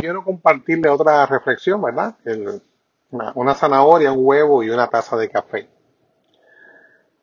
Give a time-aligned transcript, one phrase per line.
[0.00, 2.16] quiero compartirle otra reflexión, ¿verdad?
[3.10, 5.68] Una, una zanahoria, un huevo y una taza de café.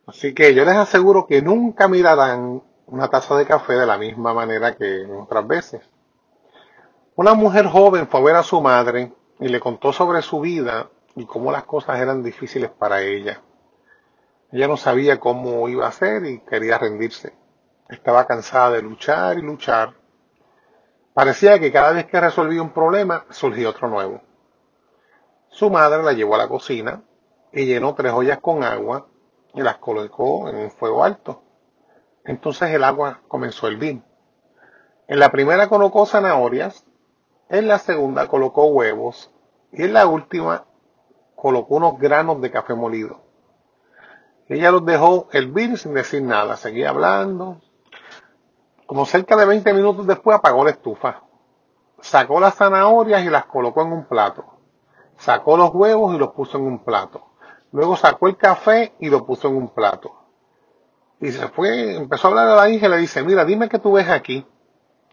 [0.06, 4.34] Así que yo les aseguro que nunca mirarán una taza de café de la misma
[4.34, 5.82] manera que otras veces.
[7.16, 10.90] Una mujer joven fue a ver a su madre y le contó sobre su vida
[11.16, 13.42] y cómo las cosas eran difíciles para ella.
[14.52, 17.34] Ella no sabía cómo iba a ser y quería rendirse.
[17.90, 19.94] Estaba cansada de luchar y luchar.
[21.18, 24.22] Parecía que cada vez que resolvía un problema surgía otro nuevo.
[25.50, 27.02] Su madre la llevó a la cocina
[27.52, 29.08] y llenó tres ollas con agua
[29.56, 31.42] y las colocó en un fuego alto.
[32.24, 34.04] Entonces el agua comenzó a hervir.
[35.08, 36.86] En la primera colocó zanahorias,
[37.50, 39.32] en la segunda colocó huevos
[39.72, 40.66] y en la última
[41.36, 43.22] colocó unos granos de café molido.
[44.50, 47.60] Ella los dejó hervir sin decir nada, seguía hablando.
[48.88, 51.22] Como cerca de 20 minutos después apagó la estufa.
[52.00, 54.46] Sacó las zanahorias y las colocó en un plato.
[55.18, 57.28] Sacó los huevos y los puso en un plato.
[57.74, 60.16] Luego sacó el café y lo puso en un plato.
[61.20, 63.78] Y se fue, empezó a hablar a la hija y le dice, mira, dime qué
[63.78, 64.48] tú ves aquí.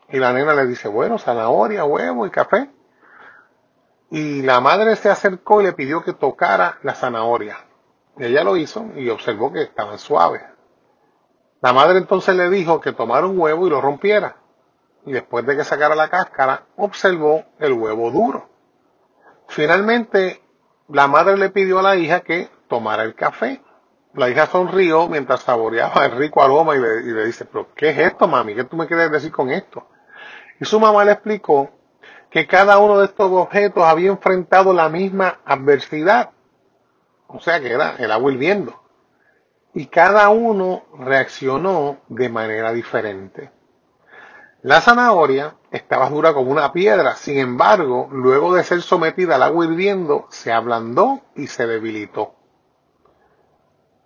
[0.09, 2.71] Y la nena le dice, bueno, zanahoria, huevo y café.
[4.11, 7.57] Y la madre se acercó y le pidió que tocara la zanahoria.
[8.19, 10.43] Y ella lo hizo y observó que estaban suaves.
[11.65, 14.37] La madre entonces le dijo que tomara un huevo y lo rompiera.
[15.07, 18.51] Y después de que sacara la cáscara, observó el huevo duro.
[19.49, 20.43] Finalmente,
[20.89, 23.63] la madre le pidió a la hija que tomara el café.
[24.13, 28.29] La hija sonrió mientras saboreaba el rico aroma y le, dice, pero ¿qué es esto,
[28.29, 28.55] mami?
[28.55, 29.89] ¿Qué tú me quieres decir con esto?
[30.61, 31.71] Y su mamá le explicó
[32.29, 36.29] que cada uno de estos objetos había enfrentado la misma adversidad.
[37.27, 38.84] O sea que era el agua hirviendo.
[39.75, 43.51] Y cada uno reaccionó de manera diferente.
[44.63, 49.67] La zanahoria estaba dura como una piedra, sin embargo, luego de ser sometida al agua
[49.67, 52.35] hirviendo, se ablandó y se debilitó.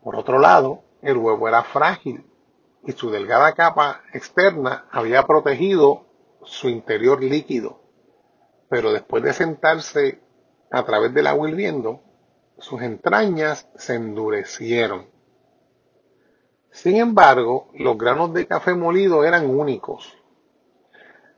[0.03, 2.27] Por otro lado, el huevo era frágil
[2.85, 6.07] y su delgada capa externa había protegido
[6.43, 7.83] su interior líquido.
[8.69, 10.21] Pero después de sentarse
[10.71, 12.03] a través del agua hirviendo,
[12.59, 15.07] sus entrañas se endurecieron.
[16.79, 20.17] Sin embargo, los granos de café molido eran únicos.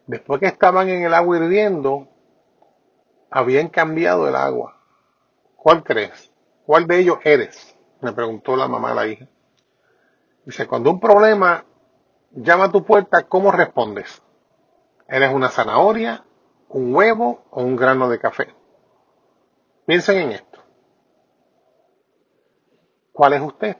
[0.06, 2.08] Después que estaban en el agua hirviendo,
[3.30, 4.76] habían cambiado el agua.
[5.56, 6.30] ¿Cuál crees?
[6.66, 7.74] ¿Cuál de ellos eres?
[8.02, 9.28] Me preguntó la mamá a la hija.
[10.44, 11.64] Dice, cuando un problema
[12.32, 14.22] llama a tu puerta, ¿cómo respondes?
[15.08, 16.22] ¿Eres una zanahoria,
[16.68, 18.54] un huevo o un grano de café?
[19.86, 20.62] Piensen en esto.
[23.10, 23.78] ¿Cuál es usted?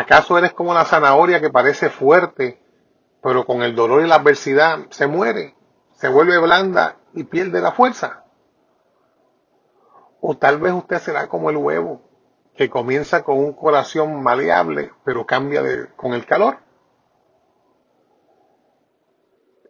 [0.00, 2.58] ¿Acaso eres como la zanahoria que parece fuerte,
[3.22, 5.54] pero con el dolor y la adversidad se muere,
[5.92, 8.24] se vuelve blanda y pierde la fuerza?
[10.22, 12.00] O tal vez usted será como el huevo,
[12.56, 15.62] que comienza con un corazón maleable, pero cambia
[15.96, 16.60] con el calor.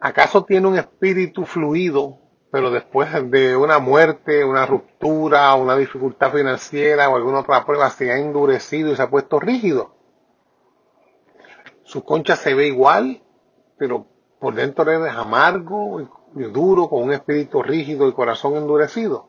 [0.01, 2.19] ¿Acaso tiene un espíritu fluido,
[2.53, 8.13] pero después de una muerte, una ruptura, una dificultad financiera o alguna otra prueba se
[8.13, 9.99] ha endurecido y se ha puesto rígido?
[11.91, 13.21] Su concha se ve igual,
[13.77, 14.07] pero
[14.39, 16.01] por dentro eres amargo
[16.37, 19.29] y duro, con un espíritu rígido y corazón endurecido.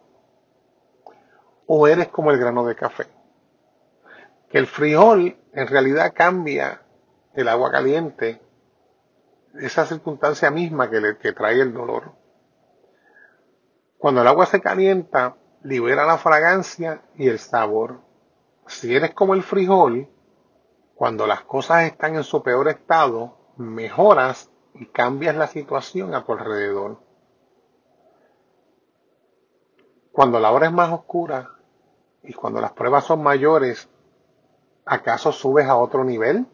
[1.66, 3.08] O eres como el grano de café.
[4.52, 6.84] Que el frijol en realidad cambia
[7.34, 8.40] el agua caliente,
[9.56, 12.12] esa circunstancia misma que, le, que trae el dolor.
[13.98, 18.02] Cuando el agua se calienta, libera la fragancia y el sabor.
[18.68, 20.08] Si eres como el frijol,
[21.02, 26.34] cuando las cosas están en su peor estado, mejoras y cambias la situación a tu
[26.34, 27.00] alrededor.
[30.12, 31.56] Cuando la hora es más oscura
[32.22, 33.90] y cuando las pruebas son mayores,
[34.86, 36.46] ¿acaso subes a otro nivel?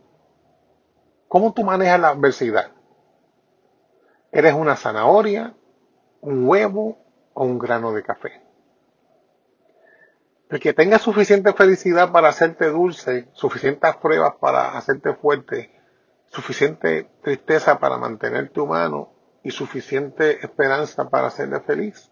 [1.27, 2.71] ¿Cómo tú manejas la adversidad?
[4.31, 5.57] ¿Eres una zanahoria,
[6.21, 6.99] un huevo
[7.33, 8.46] o un grano de café?
[10.49, 15.71] El que tenga suficiente felicidad para hacerte dulce, suficientes pruebas para hacerte fuerte,
[16.27, 19.13] suficiente tristeza para mantenerte humano
[19.43, 22.11] y suficiente esperanza para hacerte feliz.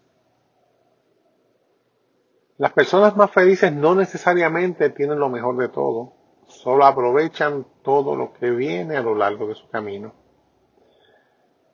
[2.58, 6.14] Las personas más felices no necesariamente tienen lo mejor de todo,
[6.46, 10.14] solo aprovechan todo lo que viene a lo largo de su camino.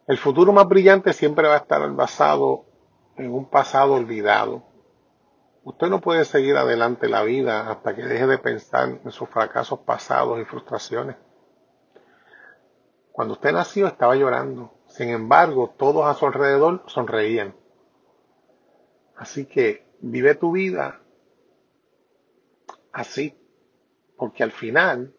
[0.07, 2.67] El futuro más brillante siempre va a estar basado
[3.17, 4.72] en un pasado olvidado.
[5.65, 9.81] Usted no puede seguir adelante la vida hasta que deje de pensar en sus fracasos
[9.81, 11.17] pasados y frustraciones.
[13.13, 17.55] Cuando usted nació estaba llorando, Sin embargo, todos a su alrededor sonreían.
[19.17, 21.01] Así que vive tu vida
[22.93, 23.39] así,
[24.19, 25.15] porque al final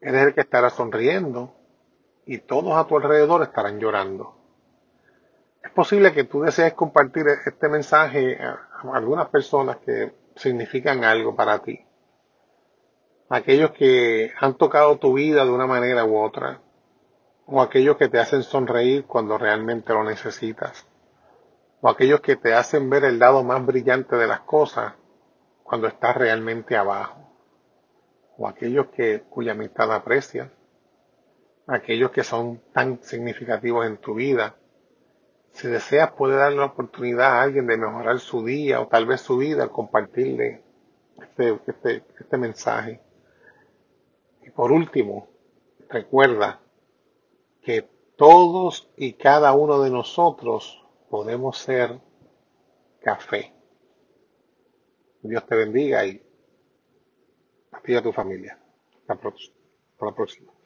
[0.00, 1.54] eres el que estará sonriendo
[2.26, 4.36] y todos a tu alrededor estarán llorando.
[5.62, 11.60] Es posible que tú desees compartir este mensaje a algunas personas que significan algo para
[11.60, 11.84] ti.
[13.28, 16.60] Aquellos que han tocado tu vida de una manera u otra.
[17.46, 20.86] O aquellos que te hacen sonreír cuando realmente lo necesitas.
[21.80, 24.94] O aquellos que te hacen ver el lado más brillante de las cosas
[25.62, 27.32] cuando estás realmente abajo.
[28.36, 30.48] O aquellos que, cuya amistad aprecias.
[31.66, 34.56] Aquellos que son tan significativos en tu vida
[35.52, 39.20] si deseas, puede darle la oportunidad a alguien de mejorar su día o tal vez
[39.20, 40.62] su vida al compartirle
[41.20, 43.00] este, este, este mensaje.
[44.42, 45.28] Y por último,
[45.88, 46.60] recuerda
[47.62, 52.00] que todos y cada uno de nosotros podemos ser
[53.00, 53.52] café.
[55.22, 56.22] Dios te bendiga y
[57.72, 58.58] a ti y a tu familia.
[59.00, 59.14] Hasta
[60.00, 60.59] la próxima.